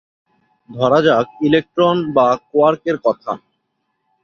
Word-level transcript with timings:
ধরা 0.69 0.99
যাক 1.05 1.27
ইলেকট্রন 1.47 1.97
বা 2.15 2.27
কোয়ার্কের 2.49 2.97
কথা। 3.05 3.31